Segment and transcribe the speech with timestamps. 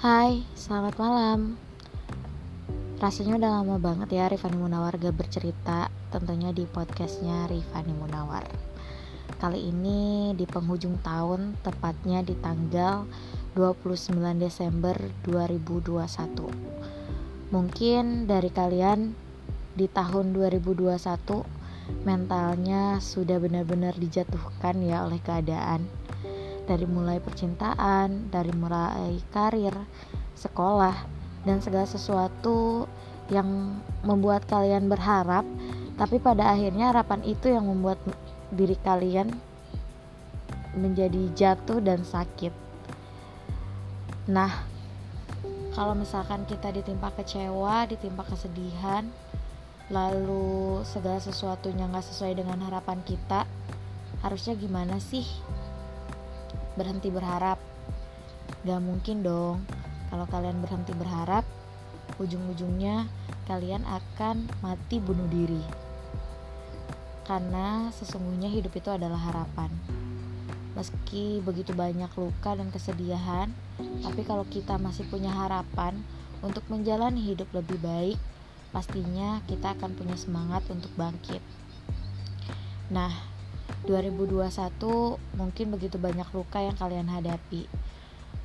[0.00, 1.60] Hai, selamat malam.
[3.04, 8.48] Rasanya udah lama banget ya Rifani Munawar gak bercerita Tentunya di podcastnya Rifani Munawar.
[9.36, 13.04] Kali ini di penghujung tahun Tepatnya di tanggal
[13.52, 14.96] 29 Desember
[15.28, 19.12] 2021 Mungkin dari kalian
[19.76, 20.96] di tahun 2021
[22.08, 25.84] Mentalnya sudah benar-benar dijatuhkan ya oleh keadaan
[26.70, 29.74] Dari mulai percintaan, dari mulai karir,
[30.38, 30.94] sekolah,
[31.42, 32.86] dan segala sesuatu
[33.26, 35.42] yang membuat kalian berharap
[36.00, 38.00] tapi pada akhirnya harapan itu yang membuat
[38.48, 39.30] diri kalian
[40.72, 42.54] menjadi jatuh dan sakit.
[44.32, 44.64] Nah
[45.76, 49.06] kalau misalkan kita ditimpa kecewa ditimpa kesedihan
[49.90, 53.46] lalu segala sesuatunya nggak sesuai dengan harapan kita
[54.22, 55.26] harusnya gimana sih
[56.78, 57.58] berhenti berharap
[58.60, 59.64] gak mungkin dong
[60.10, 61.46] kalau kalian berhenti berharap,
[62.18, 63.06] ujung-ujungnya
[63.46, 65.62] kalian akan mati bunuh diri.
[67.22, 69.70] Karena sesungguhnya hidup itu adalah harapan.
[70.74, 73.54] Meski begitu banyak luka dan kesedihan,
[74.02, 76.02] tapi kalau kita masih punya harapan
[76.42, 78.18] untuk menjalani hidup lebih baik,
[78.74, 81.42] pastinya kita akan punya semangat untuk bangkit.
[82.90, 83.14] Nah,
[83.90, 87.66] 2021 mungkin begitu banyak luka yang kalian hadapi.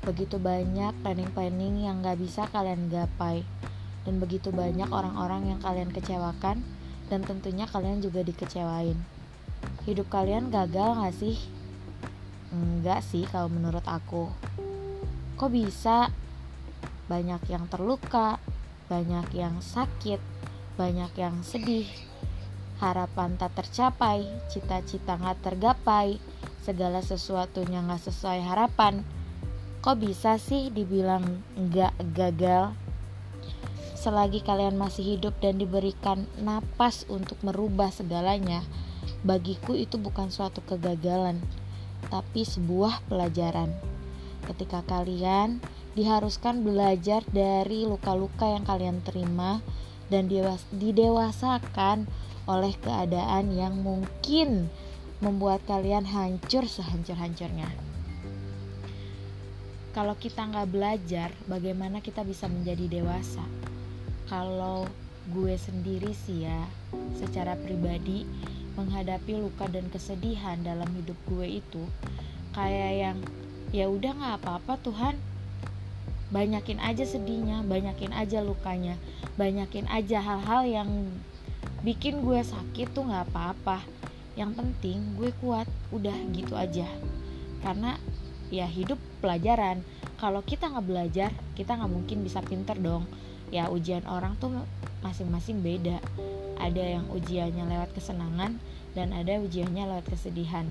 [0.00, 3.44] Begitu banyak planning-planning yang gak bisa kalian gapai.
[4.08, 6.64] Dan begitu banyak orang-orang yang kalian kecewakan
[7.12, 8.96] dan tentunya kalian juga dikecewain.
[9.84, 11.36] Hidup kalian gagal gak sih?
[12.54, 14.32] enggak sih kalau menurut aku.
[15.36, 16.08] Kok bisa?
[17.04, 18.40] banyak yang terluka
[18.88, 20.20] banyak yang sakit
[20.80, 21.88] banyak yang sedih
[22.82, 26.18] harapan tak tercapai cita-cita gak tergapai
[26.62, 29.04] segala sesuatunya gak sesuai harapan
[29.84, 32.72] Kok bisa sih dibilang nggak gagal?
[33.92, 38.64] Selagi kalian masih hidup dan diberikan napas untuk merubah segalanya,
[39.28, 41.36] bagiku itu bukan suatu kegagalan,
[42.08, 43.76] tapi sebuah pelajaran.
[44.48, 45.60] Ketika kalian
[45.92, 49.60] diharuskan belajar dari luka-luka yang kalian terima
[50.08, 50.32] dan
[50.72, 52.08] didewasakan
[52.44, 54.68] oleh keadaan yang mungkin
[55.24, 57.70] membuat kalian hancur sehancur-hancurnya.
[59.94, 63.46] Kalau kita nggak belajar bagaimana kita bisa menjadi dewasa?
[64.26, 64.90] Kalau
[65.30, 66.68] gue sendiri sih ya
[67.16, 68.28] secara pribadi
[68.74, 71.82] menghadapi luka dan kesedihan dalam hidup gue itu
[72.52, 73.18] kayak yang
[73.70, 75.16] ya udah nggak apa-apa Tuhan.
[76.34, 78.98] Banyakin aja sedihnya banyakin aja lukanya
[79.38, 80.90] banyakin aja hal-hal yang
[81.84, 83.84] bikin gue sakit tuh nggak apa-apa.
[84.34, 86.88] Yang penting gue kuat udah gitu aja.
[87.60, 88.00] Karena
[88.48, 89.84] ya hidup pelajaran.
[90.16, 93.04] Kalau kita nggak belajar kita nggak mungkin bisa pinter dong.
[93.52, 94.50] Ya ujian orang tuh
[95.04, 96.00] masing-masing beda.
[96.56, 98.56] Ada yang ujiannya lewat kesenangan
[98.96, 100.64] dan ada ujiannya lewat kesedihan.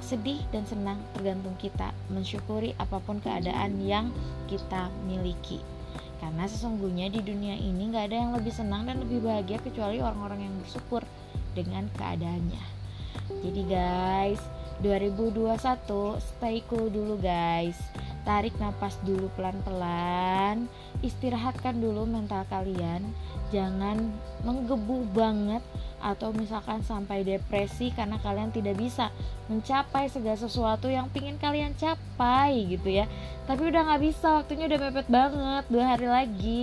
[0.00, 1.92] Sedih dan senang tergantung kita.
[2.08, 4.08] Mensyukuri apa pun keadaan yang
[4.48, 5.75] kita miliki
[6.26, 10.50] karena sesungguhnya di dunia ini nggak ada yang lebih senang dan lebih bahagia kecuali orang-orang
[10.50, 11.06] yang bersyukur
[11.54, 12.64] dengan keadaannya.
[13.46, 14.42] Jadi guys
[14.82, 15.54] 2021
[16.18, 17.78] stay cool dulu guys
[18.26, 20.66] tarik nafas dulu pelan-pelan
[21.04, 23.06] istirahatkan dulu mental kalian.
[23.54, 24.10] Jangan
[24.42, 25.62] menggebu banget
[26.02, 29.14] atau misalkan sampai depresi karena kalian tidak bisa
[29.46, 33.06] mencapai segala sesuatu yang pingin kalian capai gitu ya.
[33.46, 36.62] Tapi udah nggak bisa waktunya udah mepet banget dua hari lagi.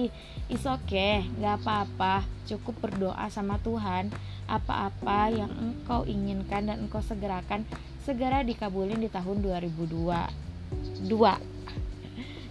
[0.52, 4.12] Is okay nggak apa-apa cukup berdoa sama Tuhan.
[4.44, 7.64] Apa-apa yang engkau inginkan dan engkau segerakan
[8.04, 11.53] segera dikabulin di tahun 2002 dua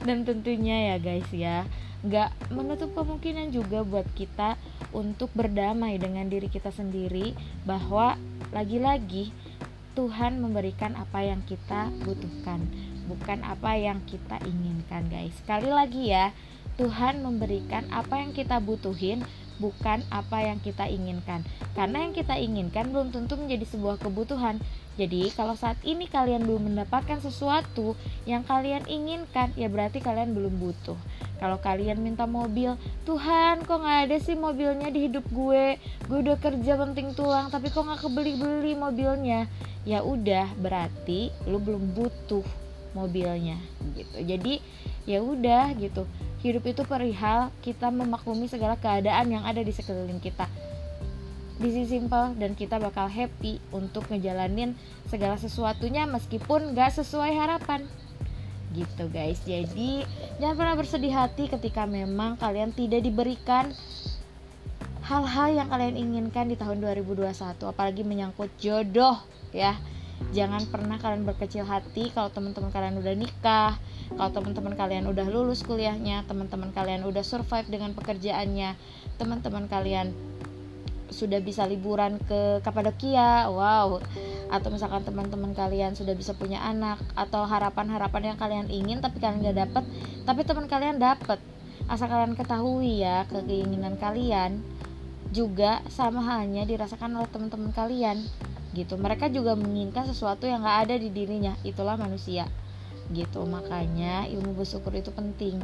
[0.03, 1.67] dan tentunya ya guys ya.
[2.03, 4.59] Nggak menutup kemungkinan juga buat kita
[4.91, 7.33] untuk berdamai dengan diri kita sendiri
[7.63, 8.19] bahwa
[8.51, 9.31] lagi-lagi
[9.93, 12.65] Tuhan memberikan apa yang kita butuhkan
[13.07, 15.35] bukan apa yang kita inginkan guys.
[15.43, 16.35] Sekali lagi ya
[16.81, 19.23] Tuhan memberikan apa yang kita butuhin
[19.61, 21.45] bukan apa yang kita inginkan
[21.77, 24.61] karena yang kita inginkan belum tentu menjadi sebuah kebutuhan
[25.01, 27.97] jadi kalau saat ini kalian belum mendapatkan sesuatu
[28.29, 31.01] yang kalian inginkan, ya berarti kalian belum butuh.
[31.41, 32.77] Kalau kalian minta mobil,
[33.09, 35.81] Tuhan kok nggak ada sih mobilnya di hidup gue?
[36.05, 39.49] Gue udah kerja penting tulang, tapi kok nggak kebeli-beli mobilnya?
[39.89, 42.45] Ya udah, berarti lu belum butuh
[42.93, 43.57] mobilnya
[43.97, 44.17] gitu.
[44.21, 44.61] Jadi
[45.09, 46.05] ya udah gitu.
[46.43, 50.51] Hidup itu perihal kita memaklumi segala keadaan yang ada di sekeliling kita.
[51.63, 54.75] This simple dan kita bakal happy untuk ngejalanin
[55.07, 57.87] segala sesuatunya meskipun gak sesuai harapan.
[58.73, 59.37] gitu guys.
[59.45, 60.01] Jadi
[60.41, 63.69] jangan pernah bersedih hati ketika memang kalian tidak diberikan
[65.05, 67.37] hal-hal yang kalian inginkan di tahun 2021
[67.69, 69.21] apalagi menyangkut jodoh
[69.53, 69.77] ya
[70.31, 73.75] jangan pernah kalian berkecil hati kalau teman-teman kalian udah nikah
[74.15, 78.79] kalau teman-teman kalian udah lulus kuliahnya teman-teman kalian udah survive dengan pekerjaannya
[79.19, 80.15] teman-teman kalian
[81.13, 84.01] sudah bisa liburan ke Kapadokia, wow.
[84.49, 89.45] Atau misalkan teman-teman kalian sudah bisa punya anak atau harapan-harapan yang kalian ingin tapi kalian
[89.45, 89.85] nggak dapet,
[90.25, 91.39] tapi teman kalian dapet.
[91.87, 94.65] Asal kalian ketahui ya keinginan kalian
[95.33, 98.25] juga sama halnya dirasakan oleh teman-teman kalian
[98.73, 98.97] gitu.
[98.97, 101.57] Mereka juga menginginkan sesuatu yang nggak ada di dirinya.
[101.65, 102.49] Itulah manusia
[103.13, 103.45] gitu.
[103.45, 105.61] Makanya ilmu bersyukur itu penting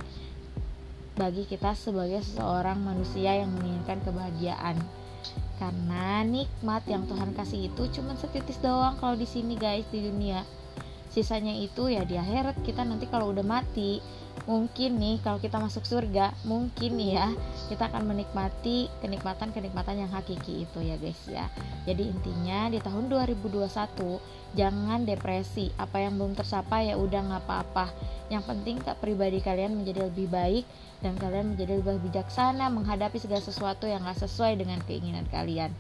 [1.19, 4.79] bagi kita sebagai seseorang manusia yang menginginkan kebahagiaan
[5.59, 10.47] karena nikmat yang Tuhan kasih itu cuma setitis doang kalau di sini guys di dunia
[11.11, 13.99] sisanya itu ya di akhirat kita nanti kalau udah mati
[14.45, 17.33] mungkin nih kalau kita masuk surga mungkin ya
[17.73, 21.47] kita akan menikmati kenikmatan-kenikmatan yang hakiki itu ya guys ya
[21.89, 23.67] jadi intinya di tahun 2021
[24.57, 27.87] jangan depresi apa yang belum tercapai ya udah nggak apa-apa
[28.29, 30.65] yang penting kak pribadi kalian menjadi lebih baik
[30.99, 35.71] dan kalian menjadi lebih bijaksana menghadapi segala sesuatu yang gak sesuai dengan keinginan kalian.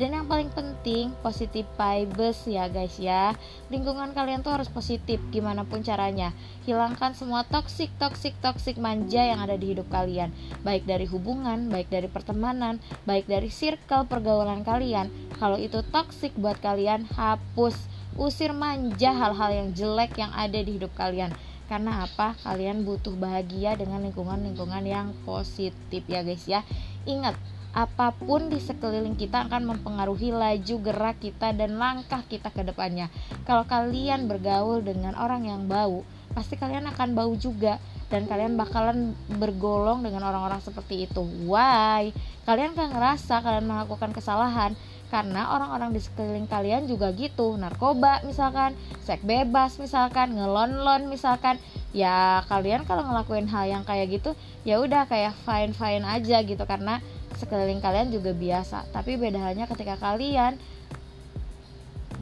[0.00, 3.36] Dan yang paling penting, positif vibes ya guys ya.
[3.68, 6.32] Lingkungan kalian tuh harus positif gimana pun caranya.
[6.64, 10.34] Hilangkan semua toksik, toksik, toksik manja yang ada di hidup kalian.
[10.66, 15.06] Baik dari hubungan, baik dari pertemanan, baik dari circle pergaulan kalian.
[15.38, 17.78] Kalau itu toksik buat kalian, hapus.
[18.18, 21.30] Usir manja hal-hal yang jelek yang ada di hidup kalian
[21.72, 26.60] karena apa kalian butuh bahagia dengan lingkungan-lingkungan yang positif ya guys ya
[27.08, 27.32] ingat
[27.72, 33.08] apa pun di sekeliling kita akan mempengaruhi laju gerak kita dan langkah kita ke depannya
[33.48, 37.76] kalau kalian bergaul dengan orang yang bau pasti kalian akan bau juga.
[38.12, 41.24] Dan kalian bakalan bergolong dengan orang-orang seperti itu.
[41.48, 42.12] Why?
[42.44, 44.76] Kalian kan ngerasa kalian melakukan kesalahan.
[45.08, 47.56] Karena orang-orang di sekeliling kalian juga gitu.
[47.56, 51.56] Narkoba misalkan seks bebas misalkan ngelon-lon misalkan.
[51.92, 54.32] Ya kalian kalau ngelakuin hal yang kayak gitu
[54.64, 56.64] ya udah kayak fine fine aja gitu.
[56.64, 57.00] Karena
[57.36, 58.88] sekeliling kalian juga biasa.
[58.92, 60.56] Tapi beda halnya ketika kalian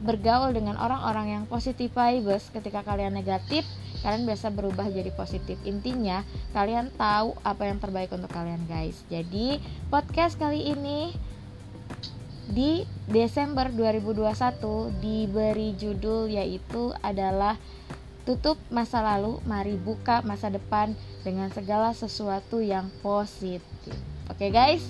[0.01, 3.63] bergaul dengan orang-orang yang positif vibes ketika kalian negatif
[4.01, 5.57] kalian biasa berubah jadi positif.
[5.65, 8.97] Intinya kalian tahu apa yang terbaik untuk kalian guys.
[9.07, 11.13] Jadi podcast kali ini
[12.51, 17.55] di Desember 2021 diberi judul yaitu adalah
[18.27, 20.93] tutup masa lalu, mari buka masa depan
[21.25, 23.63] dengan segala sesuatu yang positif.
[24.29, 24.83] Oke okay, guys,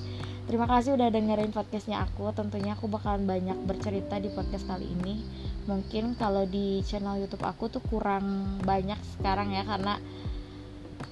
[0.45, 2.29] terima kasih udah dengerin podcastnya aku.
[2.31, 5.21] Tentunya aku bakalan banyak bercerita di podcast kali ini.
[5.69, 10.01] Mungkin kalau di channel YouTube aku tuh kurang banyak sekarang ya karena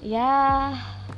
[0.00, 0.30] ya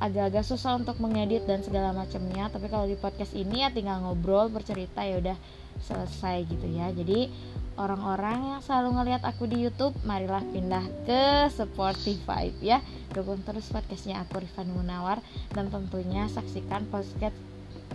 [0.03, 4.50] agak-agak susah untuk mengedit dan segala macamnya tapi kalau di podcast ini ya tinggal ngobrol
[4.50, 5.38] bercerita ya udah
[5.79, 7.31] selesai gitu ya jadi
[7.79, 12.82] orang-orang yang selalu ngelihat aku di YouTube marilah pindah ke Spotify ya
[13.14, 15.23] dukung terus podcastnya aku Rifan Munawar
[15.55, 17.37] dan tentunya saksikan podcast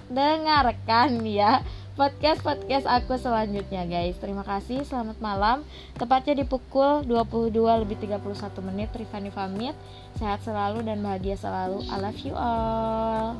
[0.07, 1.61] dengarkan ya
[1.97, 4.15] podcast-podcast aku selanjutnya guys.
[4.21, 5.65] Terima kasih, selamat malam.
[5.97, 8.21] Tepatnya di pukul 22 lebih 31
[8.69, 9.73] menit Rifani pamit.
[10.21, 11.81] Sehat selalu dan bahagia selalu.
[11.89, 13.33] I love you all